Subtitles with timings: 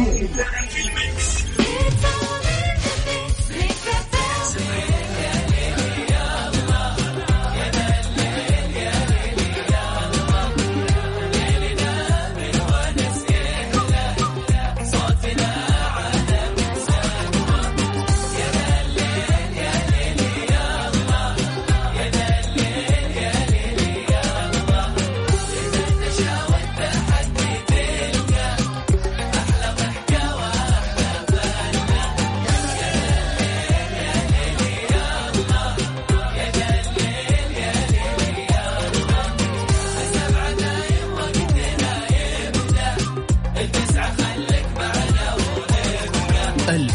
[0.00, 0.59] Yeah.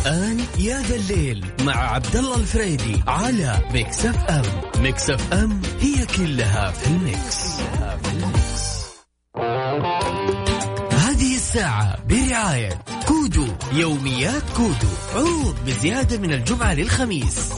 [0.05, 4.43] الآن يا ذا الليل مع عبد الله الفريدي على Mix FM
[4.81, 8.65] Mix FM هي كلها في ال mix, كلها في ال mix.
[10.93, 17.49] هذه الساعة برعاية كودو يوميات كودو عروض بزيادة من الجمعة للخميس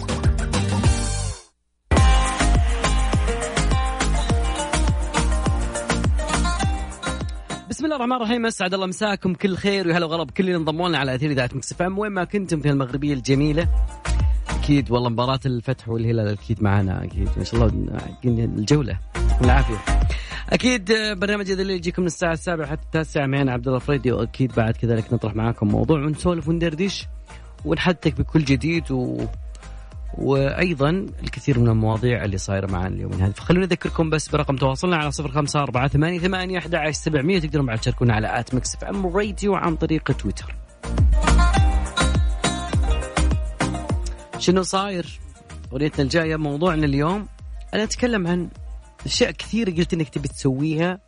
[7.77, 10.23] بسم الله الرحمن الرحيم أسعد الله مساكم كل خير وهلا وغلا.
[10.23, 13.67] بكل اللي انضموا لنا على أثير إذاعة Mix وين ما كنتم في المغربيه الجميلة.
[14.49, 18.99] أكيد والله مباراة الفتح والهلال أكيد معنا أكيد ما شاء الله الجولة.
[19.41, 19.75] والعافيه
[20.49, 24.73] أكيد برنامج اللي يجيكم من الساعة السابعة حتى التاسعة معنا عبد الله فريدي وأكيد بعد
[24.73, 27.05] كذلك نطرح معاكم موضوع ونسولف وندردش
[27.65, 29.25] ونحدثك بكل جديد و...
[30.13, 30.89] وأيضا
[31.23, 35.31] الكثير من المواضيع اللي صايرة معنا اليوم هذا فخلونا نذكركم بس برقم تواصلنا على صفر
[35.31, 37.39] خمسة أربعة ثمانية ثمانية أحد عشر سبعمية.
[37.39, 40.55] تقدرون بعد تشاركونا على at Mix FM Radio عن طريق تويتر.
[44.39, 45.19] شنو صاير؟
[45.73, 47.27] أغنيتنا الجاية موضوعنا اليوم.
[47.73, 48.49] أنا أتكلم عن
[49.05, 50.99] أشياء كثيرة قلت إنك تبي تسويها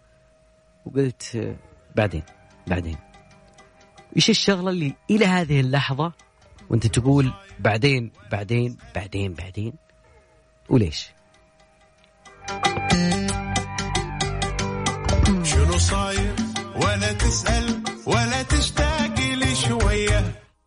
[0.86, 1.55] وقلت
[1.95, 2.23] بعدين
[2.67, 2.97] بعدين.
[4.16, 6.14] إيش الشغلة اللي إلى هذه اللحظة
[6.70, 9.73] وأنت تقول بعدين بعدين بعدين بعدين
[10.70, 11.10] وليش؟
[15.44, 16.33] شنو صاير؟
[16.76, 20.20] ولا تسأل ولا تشتاق لي شوية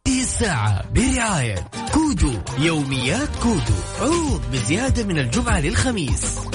[0.06, 3.75] هذه الساعة برعاية كودو يوميات كودو.
[4.00, 6.52] عروض بزيادة من الجمعة للخميس.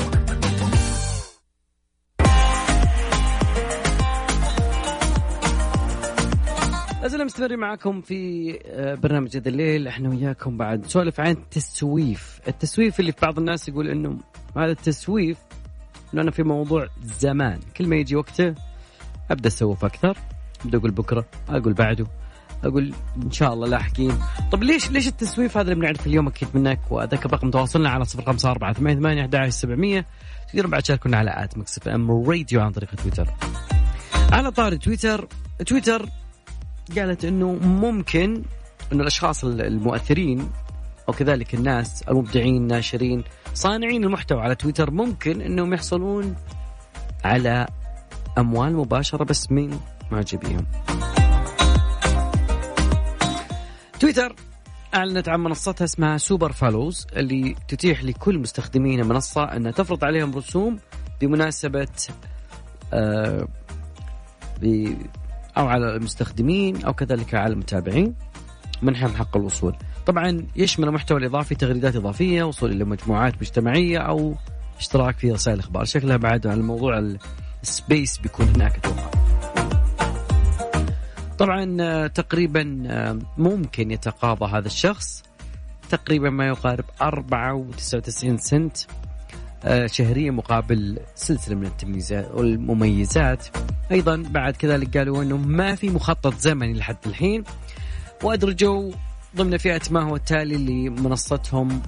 [7.07, 9.88] لازلنا مستمرين معكم في آه، برنامج هذا الليل.
[9.88, 14.18] إحنا وياكم بعد نسولف عن التسويف، التسويف اللي في بعض الناس يقول إنه
[14.57, 15.38] هذا التسويف
[16.13, 17.59] انه أنا في موضوع زمان.
[17.78, 18.56] كل ما يجي وقته
[19.31, 20.17] أبدأ أسوف أكثر.
[20.66, 22.07] أبدأ أقول بكرة أقول بعده
[22.63, 24.19] أقول إن شاء الله لاحقين.
[24.51, 28.73] طب ليش ليش التسويف هذا اللي بنعرف اليوم أكيد منك؟ وأذكر رقم تواصلنا على 054
[28.73, 30.06] 88 11 700
[30.50, 33.28] تقدرون بعد تشاركونا على at Mix FM Radio عن طريق تويتر.
[34.31, 35.28] على طاري تويتر
[35.66, 36.09] تويتر
[36.91, 38.43] قالت إنه ممكن
[38.93, 40.49] انه الأشخاص المؤثرين
[41.09, 46.35] أو كذلك الناس المبدعين الناشرين صانعين المحتوى على تويتر ممكن إنهم يحصلون
[47.23, 47.67] على
[48.37, 49.79] أموال مباشرة بس من
[50.11, 50.65] معجبيهم.
[53.99, 54.35] تويتر
[54.95, 60.79] أعلنت عن منصتها اسمها سوبر فالوز اللي تتيح لكل مستخدمين المنصه انها تفرض عليهم رسوم
[61.21, 61.87] بمناسبة
[62.93, 63.47] آه
[65.57, 68.16] أو على المستخدمين أو كذلك على المتابعين
[68.81, 69.75] منحهم حق الوصول.
[70.06, 74.35] طبعا يشمل المحتوى الإضافي تغريدات إضافية، وصول إلى مجموعات مجتمعية أو
[74.79, 77.16] اشتراك في رسائل إخبار، شكلها بعد عن الموضوع
[77.63, 79.12] السبيس بيكون هناك أتوقع.
[81.38, 85.23] طبعا آه، تقريبا آه، ممكن يتقاضى هذا الشخص
[85.90, 88.78] تقريبا ما يقارب 94 سنت
[89.67, 93.47] آه، شهريا مقابل سلسلة من التمييزات والمميزات.
[93.91, 97.44] أيضا بعد كذلك قالوا إنه ما في مخطط زمني لحد الحين
[98.23, 98.91] وادرجوا
[99.35, 101.81] ضمن فئة ما هو التالي لمنصتهم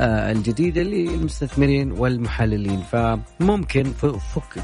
[0.00, 2.82] آه، الجديدة للمستثمرين والمحللين.
[2.92, 3.92] فممكن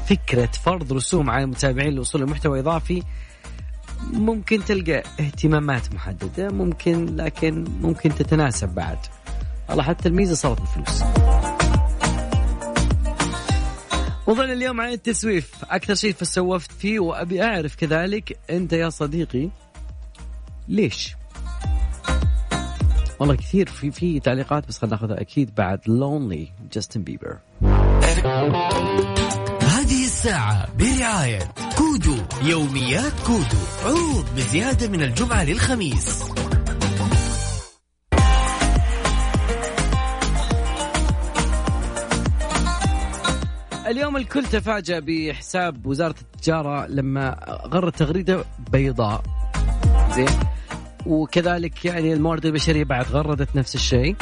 [0.07, 3.03] فكرة فرض رسوم على المتابعين لوصول لمحتوى إضافي
[4.13, 8.97] ممكن تلقى اهتمامات محددة ممكن لكن ممكن تتناسب بعد.
[9.69, 11.03] والله حتى الميزة صارت بفلوس.
[14.29, 15.51] موضوعنا اليوم عن التسويف.
[15.69, 19.49] أكثر شيء فسوفت فيه وأبي أعرف كذلك أنت يا صديقي
[20.67, 21.15] ليش؟
[23.19, 27.37] والله كثير في في تعليقات بس خلينا ناخذها أكيد بعد Lonely Justin Bieber
[29.61, 31.39] هذه الساعة برعاية
[31.77, 36.23] كودو يوميات كودو عروض بزيادة من الجمعة للخميس.
[43.99, 47.35] اليوم الكل تفاجأ بحساب وزارة التجارة لما
[47.65, 49.23] غرت تغريدة بيضاء.
[50.15, 50.29] زين.
[51.05, 54.15] وكذلك يعني الموارد البشرية بعد غردت نفس الشيء.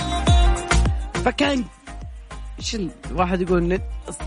[1.13, 1.63] فكان
[2.59, 2.77] إيش
[3.11, 3.79] الواحد يقول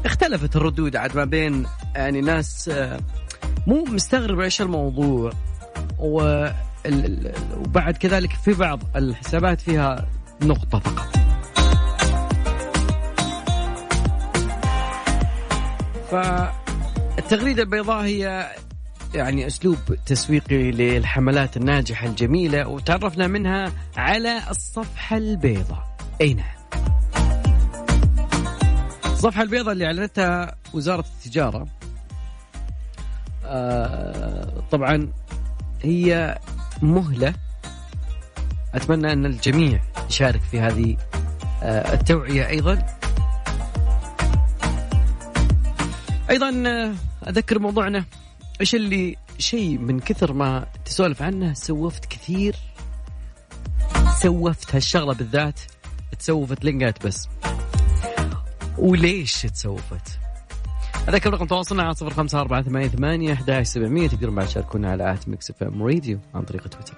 [0.04, 3.00] اختلفت الردود عاد ما بين يعني ناس آه،
[3.66, 5.32] مو مستغرب إيش الموضوع.
[5.98, 6.46] و
[7.56, 10.06] وبعد كذلك في بعض الحسابات فيها
[10.42, 11.29] نقطة فقط.
[16.10, 18.50] فالتغريدة البيضاء هي
[19.14, 25.96] يعني أسلوب تسويقي للحملات الناجحة الجميلة وتعرفنا منها على الصفحة البيضاء.
[26.20, 26.60] أي نعم.
[29.04, 31.66] الصفحة البيضاء اللي أعلنتها وزارة التجارة
[33.44, 35.08] آه طبعا
[35.82, 36.38] هي
[36.82, 37.34] مهلة.
[38.74, 40.96] أتمنى أن الجميع يشارك في هذه
[41.62, 42.99] آه التوعية أيضا.
[46.30, 46.94] أيضا آه،
[47.28, 48.04] أذكر موضوعنا.
[48.60, 52.56] إيش اللي شيء من كثر ما تسولف عنه سوفت كثير؟
[54.22, 55.60] سوفت هالشغلة بالذات
[56.18, 57.28] تسوفت لينجات بس.
[58.78, 60.18] وليش تسوفت؟
[61.08, 65.12] أذكر رقم تواصلنا على صفر خمسة أربعة ثمانية ثمانية أحد سبعمية تقدرون بعد تشاركونا على
[65.12, 66.96] at Mix FM Radio عن طريق تويتر.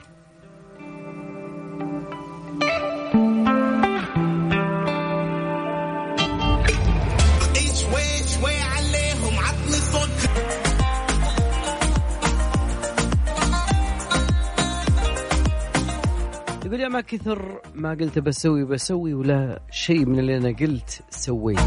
[16.92, 21.58] ما كثر ما قلت بسوي بسوي ولا شيء من اللي أنا قلت سويت.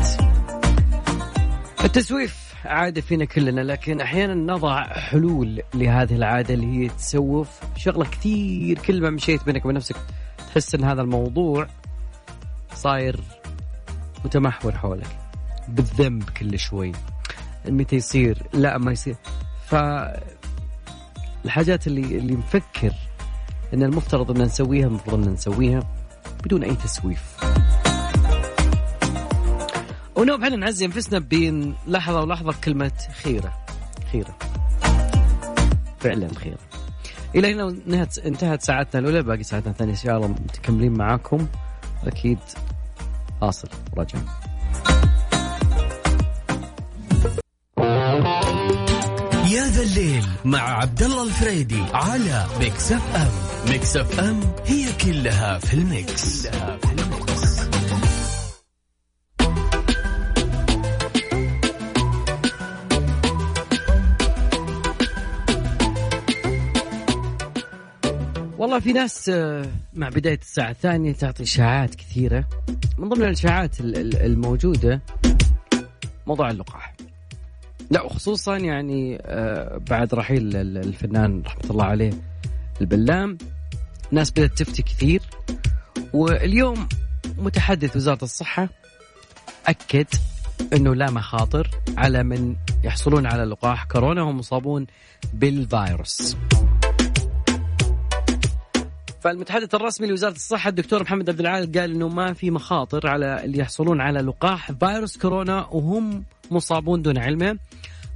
[1.83, 7.59] التسويف عادة فينا كلنا لكن أحيانا نضع حلول لهذه العادة اللي هي تسوف.
[7.77, 9.95] شغلة كثير كل ما مشيت بينك وبين نفسك
[10.37, 11.67] تحس إن هذا الموضوع
[12.73, 13.19] صاير
[14.25, 15.17] متمحور حولك.
[15.67, 16.91] بالذنب كل شوي.
[17.67, 19.15] متى يصير؟ لا ما يصير.
[19.65, 19.75] ف
[21.45, 22.93] الحاجات اللي اللي نفكر
[23.75, 25.83] إن المفترض أن نسويها المفروض أن نسويها
[26.43, 27.35] بدون أي تسويف.
[30.15, 32.91] ونوب إحنا نعزي أنفسنا بين لحظة ولحظة بكلمه
[33.23, 33.53] خيرة.
[34.11, 34.35] خيرة.
[35.99, 36.57] فعلا خيرة.
[37.35, 41.47] إلى هنا انتهت انتهت ساعتنا الأولى باقي ساعتنا الثانية إن شاء الله متكملين معاكم.
[42.03, 42.39] أكيد
[43.41, 44.19] واصل رجع
[50.45, 53.31] مع عبد الله الفريدي على Mix FM
[53.71, 57.65] Mix FM هي كلها في ال mix, كلها في ال mix.
[68.57, 72.45] والله في ناس آه، مع بداية الساعة الثانية تعطي إشاعات كثيرة.
[72.97, 75.01] من ضمن الإشاعات ال- ال- الموجودة
[76.27, 76.94] موضوع اللقاح.
[77.91, 82.13] لا وخصوصا يعني آه، بعد رحيل ال- الفنان رحمة الله عليه
[82.81, 83.37] البلام
[84.11, 85.21] ناس بدأت تفتي كثير
[86.13, 86.87] واليوم
[87.37, 88.69] متحدث وزارة الصحة
[89.67, 90.07] أكد
[90.73, 94.85] أنه لا مخاطر على من يحصلون على لقاح كورونا وهم مصابون
[95.33, 96.35] بالفيروس
[99.21, 103.57] فالمتحدث الرسمي لوزارة الصحة الدكتور محمد عبد العال قال إنه ما في مخاطر على اللي
[103.57, 107.57] يحصلون على لقاح فيروس كورونا وهم مصابون دون علمه.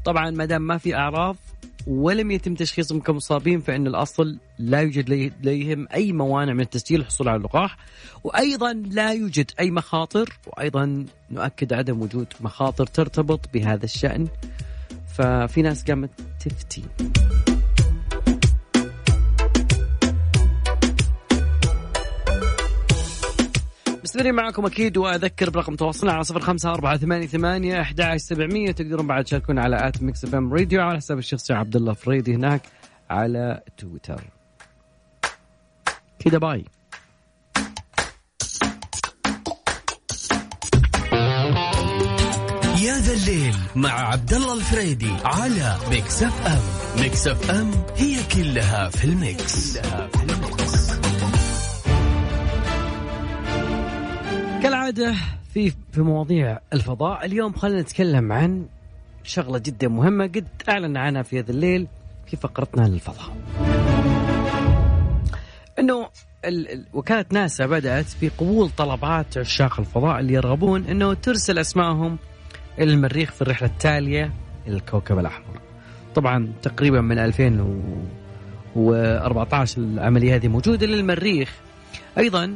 [0.05, 1.35] طبعا ما دام ما في أعراض
[1.87, 7.37] ولم يتم تشخيصهم كمصابين فإن الأصل لا يوجد لديهم أي موانع من التسجيل الحصول على
[7.37, 7.77] اللقاح
[8.23, 14.27] وأيضا لا يوجد أي مخاطر وأيضا نؤكد عدم وجود مخاطر ترتبط بهذا الشأن.
[15.17, 16.09] ففي ناس قامت
[16.39, 16.83] تفتي
[24.09, 28.71] مستمرين معكم أكيد وأذكر برقم تواصلنا على صفر خمسة أربعة ثمانية ثمانية أحد سبعمية.
[28.71, 32.61] تقدرون بعد تشاركون على at Mix FM Radio على حساب الشخصي عبد الله فريدي هناك
[33.09, 34.23] على تويتر.
[36.19, 36.65] كذا bye.
[42.83, 47.01] يا ذا الليل مع عبد الله الفريدي على Mix FM.
[47.01, 50.68] Mix FM هي كلها في ال mix, كلها في ال mix.
[54.73, 55.13] كالعادة
[55.53, 58.65] في في مواضيع الفضاء اليوم خلينا نتكلم عن
[59.23, 61.87] شغلة جدا مهمة قد أعلن عنها في هذا الليل
[62.27, 63.35] في فقرتنا للفضاء.
[65.79, 66.09] أنه
[66.45, 72.17] ال- ال- وكالة ناسا بدأت في قبول طلبات عشاق الفضاء اللي يرغبون أنه ترسل أسمائهم
[72.79, 74.33] إلى المريخ في الرحلة التالية
[74.67, 75.59] إلى الكوكب الأحمر.
[76.15, 81.53] طبعا تقريبا من 2014 العملية هذه موجودة للمريخ.
[82.17, 82.55] أيضا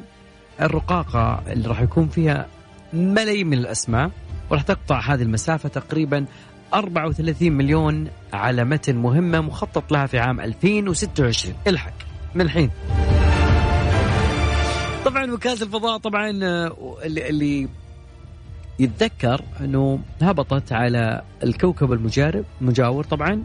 [0.62, 2.48] الرقاقة اللي راح يكون فيها
[2.94, 4.12] ملايين من الأسماء
[4.50, 6.26] وراح تقطع هذه المسافة تقريبا
[6.74, 11.94] 34 مليون على متن مهمة مخطط لها في عام 2026 الحق
[12.36, 12.70] من الحين.
[15.06, 17.68] طبعا وكالة الفضاء طبعا آه، اللي,
[18.80, 23.44] يتذكر إنه هبطت على الكوكب المجارب المجاور طبعا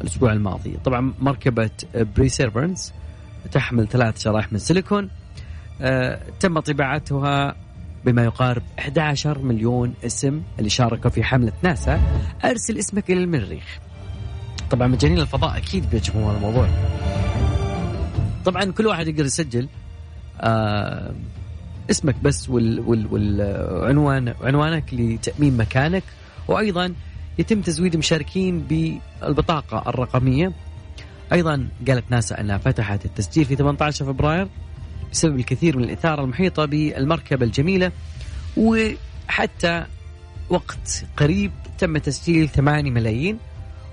[0.00, 0.76] الأسبوع الماضي.
[0.84, 2.92] طبعا مركبة بريسيرفرنس
[3.52, 5.10] تحمل ثلاث شرائح من سيليكون.
[6.40, 7.56] تم طباعتها
[8.04, 12.00] بما يقارب 11 مليون اسم اللي شاركوا في حملة ناسا.
[12.44, 13.78] أرسل اسمك إلى المريخ.
[14.70, 16.68] طبعا مجانين الفضاء أكيد بيجمعون الموضوع.
[18.44, 19.68] طبعا كل واحد يقدر يسجل
[20.40, 21.14] آه
[21.90, 26.04] اسمك بس وال وال عنوانك لتأمين مكانك.
[26.48, 26.94] وأيضا
[27.38, 30.52] يتم تزويد مشاركين بالبطاقة الرقمية.
[31.32, 34.48] أيضا قالت ناسا أنها فتحت التسجيل في 18 فبراير.
[35.12, 37.92] بسبب الكثير من الإثارة المحيطة بالمركبة الجميلة
[38.56, 39.84] وحتى
[40.48, 43.38] وقت قريب تم تسجيل 8 ملايين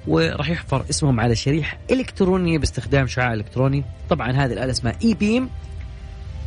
[0.07, 3.83] وراح يحفر اسمهم على شريحة إلكترونية باستخدام شعاع إلكتروني.
[4.09, 5.50] طبعا هذه الآلة اسمها إي بيم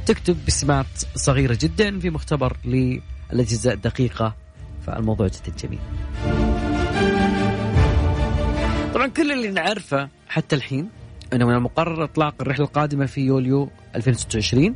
[0.06, 4.34] تكتب بسمات صغيرة جدا في مختبر للأجهزة الدقيقة
[4.86, 5.78] فالموضوع جدا جميل.
[8.94, 10.88] طبعا كل اللي نعرفه حتى الحين
[11.32, 14.74] إنه من المقرر إطلاق الرحلة القادمة في يوليو 2026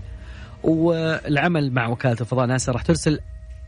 [0.63, 3.21] والعمل مع وكالة الفضاء ناسا راح ترسل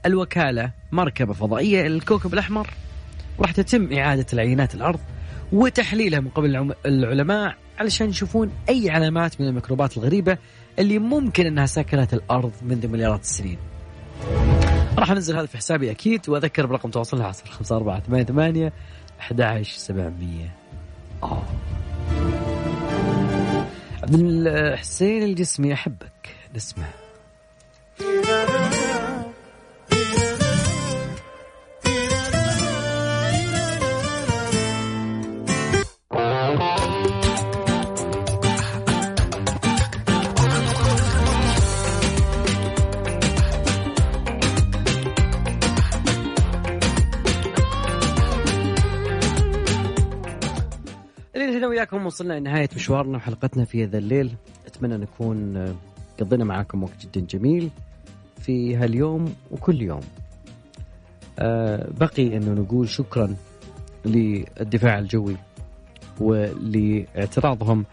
[0.07, 2.71] الوكالة مركبة فضائية إلى الكوكب الأحمر
[3.38, 5.00] وراح تتم إعادة العينات الأرض
[5.53, 10.38] وتحليلها من قبل العلماء علشان يشوفون أي علامات من الميكروبات الغريبة
[10.79, 13.59] اللي ممكن إنها سكنت الأرض منذ مليارات السنين.
[14.99, 18.71] راح أنزل هذا في حسابي أكيد وأذكر برقم تواصلنا على 5488
[19.21, 20.49] 11700
[21.23, 21.43] آه
[24.07, 26.37] عبد الحسين الجسمي أحبك.
[26.55, 26.87] نسمع.
[51.76, 54.35] وياكم وصلنا لنهاية مشوارنا وحلقتنا في هذا الليل.
[54.66, 55.76] أتمنى نكون
[56.21, 57.71] قضينا معاكم وقت جدا جميل
[58.40, 60.00] في هاليوم وكل يوم.
[61.38, 63.37] أه بقي أنه نقول شكرا
[64.04, 65.37] للدفاع الجوي
[66.21, 67.85] ولإعتراضهم.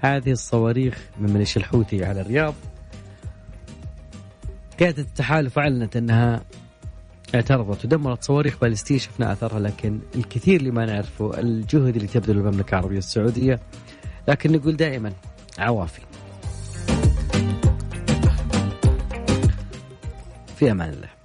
[0.00, 2.54] هذه الصواريخ من ميليشيا الحوثي على الرياض.
[4.80, 6.42] قيادة التحالف أعلنت أنها
[7.34, 12.70] اعترضت ودمرت صواريخ بالستية شفنا اثرها لكن الكثير اللي ما نعرفه الجهد اللي تبذل المملكة
[12.70, 13.60] العربية السعودية.
[14.28, 15.12] لكن نقول دائما
[15.58, 16.00] عوافي.
[20.56, 21.21] في أمان الله.